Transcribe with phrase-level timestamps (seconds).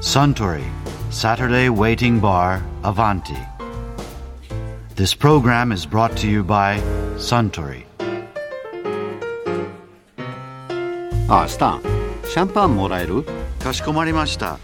[0.00, 0.64] Suntory
[1.10, 3.36] Saturday Waiting Bar Avanti.
[4.96, 6.80] This program is brought to you by
[7.18, 7.84] Suntory.
[11.28, 11.82] あスタン
[12.24, 13.26] シャンパンもらえる
[13.62, 14.58] かしこまりました。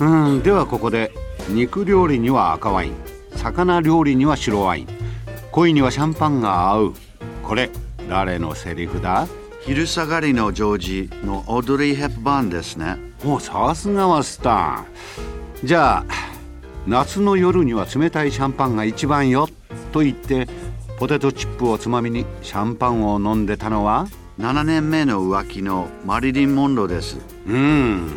[0.00, 1.12] うんではここで
[1.48, 2.94] 肉料理には赤ワイン
[3.36, 4.88] 魚料理には白ワイン
[5.52, 6.94] 恋にはシャンパンが合う
[7.44, 7.70] これ
[8.08, 9.28] 誰のセリフだ
[9.60, 13.13] 昼下がりのジョージのオードリー・ヘップバーンですね。
[13.26, 14.84] おさすがはスタ
[15.62, 16.04] ンじゃあ
[16.86, 19.48] 夏の夜には冷たいシャンパンが一番よ
[19.92, 20.46] と言って
[20.98, 24.06] ポテトチップをつまみにシャンパンを飲んでたのは
[24.38, 27.18] 7年目の浮気のマリリン・モンローです。
[27.46, 28.16] うん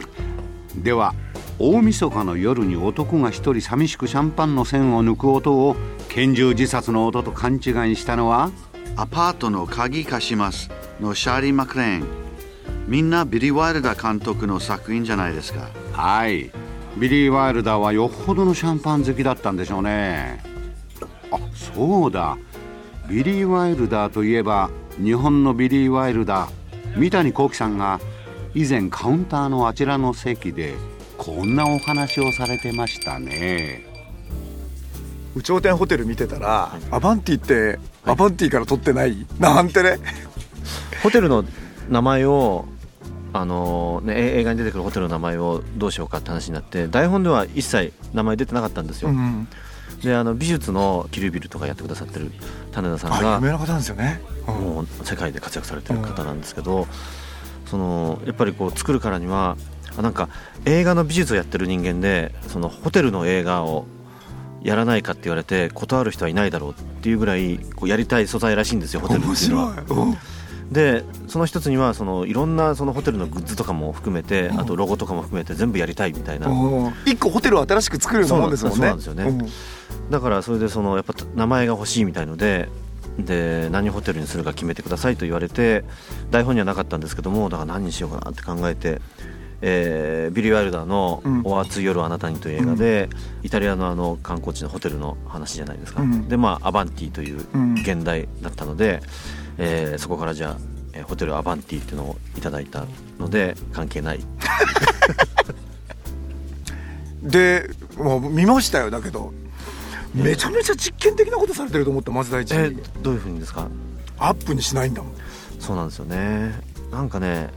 [0.76, 1.14] では
[1.60, 5.76] 大晦日の夜に男が一人寂しくシャンパンの線を抜く音を
[6.10, 7.62] 拳銃自殺の音と勘違い
[7.96, 8.52] したのは
[8.96, 10.70] アパートの鍵貸します
[11.00, 12.27] のシャーリー・マクレーン。
[12.88, 15.68] みんなビリー・ワイルダー監督の作品じゃないですか。
[15.92, 16.50] はい。
[16.98, 20.42] ビリー・ワイルダーはよっぽどのシャンパン好きだったんでしょうね。
[21.30, 22.38] あそうだ。
[23.10, 26.50] ビリー・ワイルダーといえば日本のビリー・ワイルダー。
[26.98, 28.00] 三谷幸喜さんが
[28.56, 30.74] 以前カウンターのあちらの席で
[31.18, 33.86] こんなお話をされてましたね。
[35.36, 39.28] 有頂天ホテル見てたら、アバンティって、アバンティから取ってない？
[39.40, 39.98] なんてね。
[41.04, 41.44] ホテルの
[41.90, 42.66] 名前を
[43.34, 49.48] あのね、え映画に出てくるホテルの名前をどうしようかって話になって台本では一切名前出てなかったんですよ、うん
[50.02, 52.32] であの美術のキルビルとかやってくださってる
[52.72, 54.54] 種田さんがあ有名な方なんですよね、うん。
[54.54, 56.88] もう世界で活躍されてる方なんですけど、
[57.66, 59.58] そのやっぱりこう作るからには
[59.98, 60.30] あなんか
[60.66, 63.88] 映画の美術をやってる人間でそのホテルの映画を
[64.62, 70.18] やらないかって言われて断る人はいないだろうっていうぐらいこうやりたい素材らしいんですよホテル面っていうのは。
[70.72, 76.48] でその一つにはそのいろんなそのホテルのグッズとかも含めてあとロゴとかも含めて全部やりたいみたいな。
[76.48, 76.94] うん。
[77.06, 78.78] 一個ホテルを新しく作るようなもんですもんね。
[78.78, 79.06] そうなんです。
[79.08, 79.50] よね
[80.10, 82.70] だからそれでそのやっぱ名前が欲しいみたいので
[83.18, 85.84] で何ホテルにするか決めてくださいと言われて
[86.30, 89.02] 台本にはなかったんですけどもだから何にしようかなって考えて、
[89.62, 93.10] えービリー・ワイルダーのうん「お熱い夜あなたに」という映画で、
[93.44, 96.28] イタリアのあの観光地のホテルの話じゃないですか、うん。
[96.28, 97.74] でまあアバンティといううん。
[97.74, 99.02] 現代だったので、
[99.58, 100.58] えーそこからじゃあ、
[100.94, 102.86] えーホテルアバンティっていうのをいただいた
[103.20, 104.20] ので関係ない。
[107.24, 109.34] でもう見ましたよだけど。
[110.14, 113.68] めちゃめちゃ実験的なことされてると思った松田一えーどういうふうにですか？
[114.18, 115.14] アップにしないんだもん。
[115.60, 116.54] そうなんですよね。
[116.92, 117.50] なんかね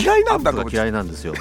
[0.00, 1.34] 嫌いなんだと嫌いなんですよ。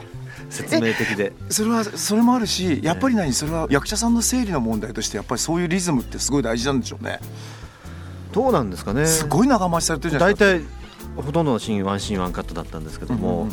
[0.50, 1.32] 説明的で。
[1.48, 7.20] それはそれもあるしやっぱり何それは役者さんの整理の問題としてやっぱりそういうリズムってすごい大事なんでしょうね
[8.32, 9.06] どうなんですかね。
[9.06, 10.70] すごい長回しされてるじゃない大ですか。
[11.16, 13.52] 体ほとんどのシーンワンシーンワンカットだったんですけども、うんうんうん。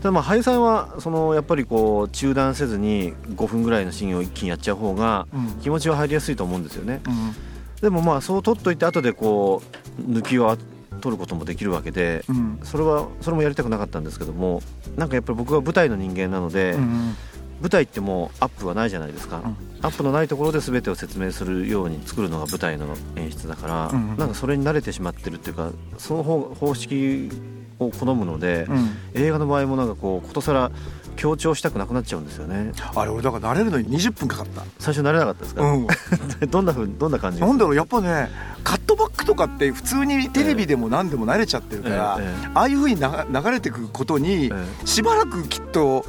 [0.00, 5.48] ただまあ俳優さんはそのやっぱりこう中断せずに5分ぐらいのシーンを一気にやっちゃう方がうん。
[5.60, 7.34] 気持ちは入りやすいと思うんですよね、うん
[7.80, 9.62] でもまあそう取っといて後でこ
[10.00, 10.56] う抜きを
[11.00, 12.58] 取ることもできるわけで、うん。
[12.64, 14.62] それはそれもやりたくなかったんですけども
[14.96, 17.14] なんかやっぱり僕は舞台の人間なので、うん
[17.60, 19.56] 舞台ってもうアップはないじゃないですか、うん。
[19.82, 22.86] アップのないところで全てを説明するように作るのが舞台の
[23.16, 27.30] 演出だから、うんなんかそれに慣れてしまってるっていうかその方方式
[27.78, 28.88] を好むので、うん。
[29.14, 30.70] 映画の場合もなんかこうことさら
[31.16, 32.72] 強調したくなくなっちゃうんですよね。
[32.94, 34.62] あれ俺だから慣れるのに20分かかった。
[34.78, 35.86] 最初慣れなかったですか、うん。
[36.48, 38.30] どんなふうにどんな感じなんだろうやっぱね
[38.62, 42.50] カットバックとかって普通にテレビでも何でも慣れちゃってるから、ええええ。
[42.54, 44.86] ああいうふうにな流れてくことにえ。
[44.86, 46.04] しばらくきっと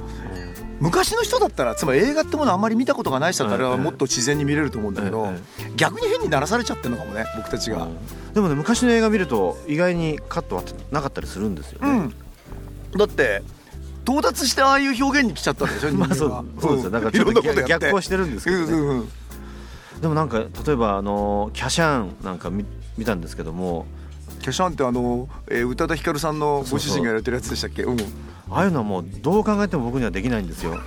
[0.79, 7.87] 昔の人だったらつまり映画ってものあんまり見たことがない人だったらええもっと自然に見れると思うんだけど、え逆に変に鳴らされちゃってるのかもね僕たちが。
[8.33, 13.41] でもね昔の映画見ると意外にカットはなかったりするんですよね、うん、だって
[14.03, 16.91] 到達してああいう表現に来ちゃったんでしょまあそうそうですよ。
[16.91, 19.09] なんかちょっと逆行してるんですけどね、うんうんうん。
[20.01, 22.65] でもなんか例えばあのキャシャーンなんか見
[22.97, 23.85] 見たんですけども。
[24.41, 27.83] キャシャンってあの、えー宇多田ヒカルさんのご主人がやられてるやつでしたっけ？
[27.83, 27.97] うん
[28.51, 30.79] ああいうのはもうどう考えても僕にはできないんですよ。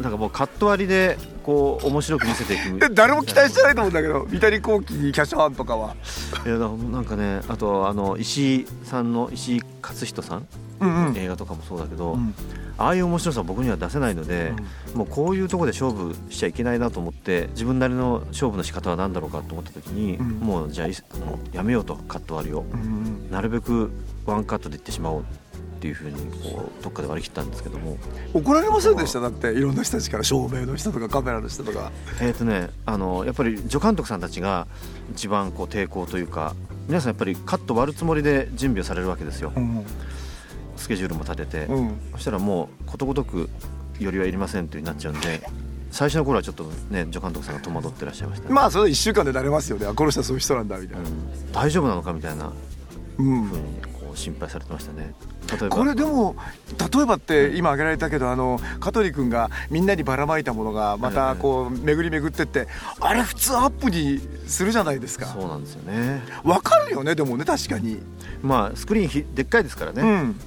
[0.00, 2.78] なんかもうカット割りでこう面白く見せていく。
[2.78, 5.96] で誰も期待してないと思うんだけど三谷幸喜にキャシャンとかは。
[6.46, 10.46] いやなんかねあとあの石井さんの石井勝人さん、
[10.80, 11.16] うんうん。
[11.16, 12.34] 映画とかもそうだけど、うん。
[12.76, 14.52] ああいう面白さは僕には出せないので、
[14.94, 20.28] もうこういうところで勝負しちゃいけないなと思って自分なりの勝負の仕方は何だろうかと思った時に、うん。
[20.38, 20.88] もうじゃあ
[21.52, 23.30] やめようとカット割りを、うんうん。
[23.32, 23.90] なるべく
[24.26, 25.24] ワンカットでいってしまおう
[25.78, 27.96] っていうふうにこうどっかで割り切ったんですけども。
[28.34, 29.20] 怒られませんでした？
[29.20, 31.92] だっていろんな人たちから照明の人とかカメラの人とか。
[32.20, 34.66] えっ、とねあのやっぱり助監督さんたちが
[35.12, 36.56] 一番こう抵抗というか
[36.88, 39.52] 皆さんやっぱりカット割るつもりで準備をされるわけですよ。
[39.54, 39.84] うん。
[40.76, 41.96] スケジュールも立てて、うん。
[42.12, 43.48] そしたらもうことごとく
[44.00, 45.42] よりはいりませんというになっちゃうんで
[45.90, 49.86] 最初の頃はちょっとね助監督さんが戸惑ってらっしゃいましたね、まあそれ1週間で慣れますよね。
[49.86, 51.52] あこの人はそういう人なんだみたいな、うん。
[51.52, 52.52] 大丈夫なのかみたいな
[53.18, 53.44] うん。
[53.46, 53.62] ふうに
[54.18, 55.14] 心配されてましたね。
[55.50, 55.76] 例えば。
[55.76, 56.36] これでも
[56.92, 62.68] 例えばって今挙げられたけどあの香取君がみんなにばらまいたものがまたこう巡り巡ってって
[63.00, 65.26] あれ普通アップにするじゃないですか。
[65.26, 66.22] そうなんですよね。
[66.44, 68.00] わかるよねでもね確かに、
[68.42, 70.40] まあスクリーンひでっかいですからね、うん。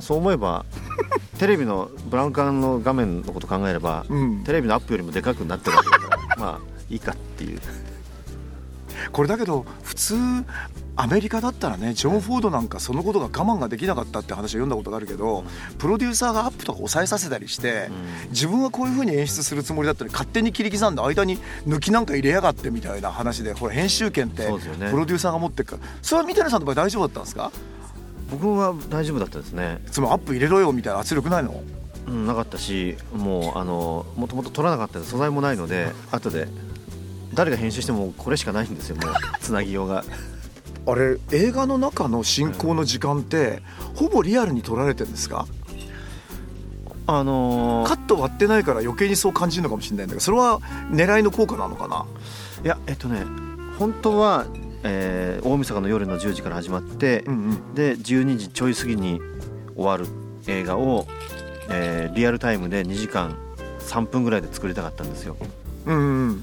[0.00, 0.64] そう思えば
[1.38, 4.44] テレビのブラウン管の画面のこと考えれば、うん。
[4.44, 7.60] テレビのアップよりもでかくなってるわけだからまあいいかっていう。
[9.12, 10.14] これだけど普通
[10.98, 15.44] アメリカだったらねジョン・フォードなんかそのことが我慢ができなかったって話を読んだことがあるけど
[15.78, 17.90] プロデューサーがアップとか抑えさせたりして
[18.30, 27.52] 自分はこういうふうに演出するつもりだったのに勝手に切り刻んで間に抜きなんか入れやがってみたいな話でほら編集権ってプロデューサーが持ってるからそれは三谷さんの場合大丈夫だったんですか？
[28.30, 31.62] 僕は大丈夫だったですね、つまりアップ入れろよみたいな圧力ないの？
[32.08, 36.48] うん、なかったしもうあのもともと撮らなかった素材もないので後で
[37.34, 40.04] 誰が編集してもこれしかないんですよもうつなぎようが
[40.86, 43.60] あれ映画の中の進行の時間って
[43.94, 45.46] ほぼリアルに撮られてるんですか？
[47.08, 50.60] あのカット割ってないから余計にそう感じるのかもしれないんだけどそれは
[50.90, 52.06] 狙いの効果なのかな？
[52.64, 53.24] いやえっとね
[53.78, 54.46] 本当は、
[54.82, 57.74] えー大晦日の夜の10時から始まって、うんうん。
[57.74, 59.20] で12時ちょい過ぎに
[59.76, 60.06] 終わる
[60.46, 61.06] 映画を、
[61.70, 63.36] えーリアルタイムで2時間
[63.80, 65.36] 3分ぐらいで作りたかったんですよ。
[65.84, 66.42] うんうん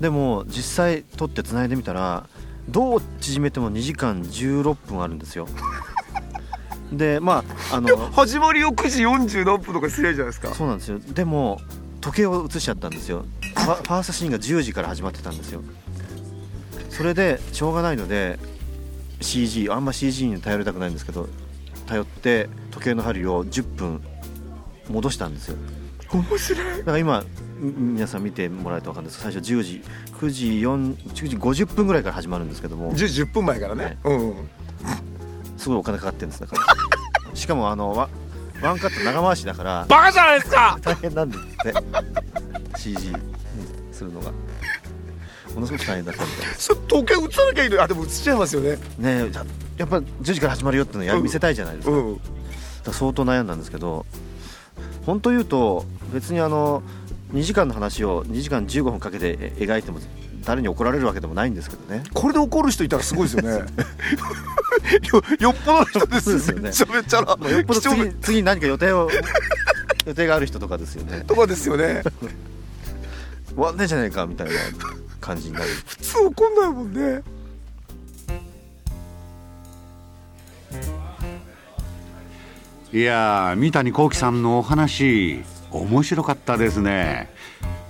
[0.00, 2.26] でも実際撮ってつないでみたら
[2.68, 5.48] どう縮めても2時間16分あるんですよ。
[6.92, 10.54] でまああの始まりを9時40何分とかすりゃいいじゃないですか。
[10.54, 10.98] そうなんですよ。
[10.98, 11.60] でも
[12.00, 13.24] 時計を映しちゃったんですよ。
[13.54, 15.62] ファーストシーンが10時から始まってたんですよ。
[16.90, 18.38] それでしょうがないので
[19.20, 21.28] CG あんま CG に頼りたくないんですけど
[21.86, 24.02] 頼って時計の針を10分
[24.88, 25.56] 戻したんですよ。
[26.12, 26.78] 面白い。
[26.78, 29.82] だから今み皆さん見てもらえると分かるんですけど最初10時
[30.20, 32.92] 9時4 10時50分ぐらいから始まるんですけども。
[32.92, 34.34] 10時10分前からね、うん
[35.56, 38.08] すごいお金かかってるんですだからしかもあのワ
[38.60, 40.76] ワンカット長回しだからバカじゃないですか！
[40.82, 42.78] 大変なんですって。
[42.78, 43.16] CG に
[43.92, 44.32] するのが。
[45.54, 46.62] ものすごく大変だったみたいです。
[46.64, 47.76] それ時計映さなきゃいいの？
[47.76, 48.70] にあでも映っちゃいますよね。
[48.98, 49.44] ねえじゃ
[49.78, 51.22] やっぱ10時から始まるよってのやうん。
[51.22, 52.20] 見せたいじゃないですか,、うん。
[52.92, 54.04] 相当悩んだんですけど
[55.06, 56.82] 本当言うと別にあの
[57.32, 60.00] 2時間の話を2時間15分かけてえ描いても
[60.44, 62.02] 誰に怒られるわけでもないんですけどね。
[62.12, 63.50] これで怒る人いたらすごいですよね。
[65.12, 66.62] よよっぽどの人ですよね。
[66.62, 69.08] めちゃめちゃなまあよっぽど次次に何か予定を
[70.04, 71.24] 予定がある人とかですよね。
[71.26, 72.02] とかですよね。
[73.54, 74.52] 終わんねえじゃねえかみたいな
[75.20, 75.66] 感じになる。
[75.86, 77.22] 普通怒んないもんね。
[82.92, 87.30] いやー三谷幸喜さんのお話面白かったですね。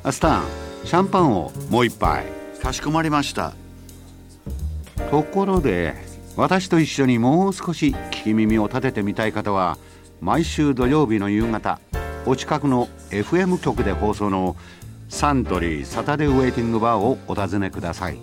[0.03, 0.45] あスタン
[0.85, 2.25] シャンパンをもう一杯。
[2.63, 3.55] かしこまりました。
[5.11, 5.95] ところで
[6.37, 9.79] 私と一緒にもう少し聞き耳を立ててみたい方は
[10.21, 11.81] 毎週土曜日の夕方
[12.25, 14.57] お近くの FM 局で放送の
[15.09, 18.19] サントリーサタデーウェイティングバーをお尋ねください。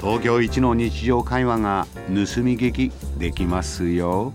[0.00, 2.12] 東京一の日常会話が盗
[2.42, 4.34] み聞きできますよ。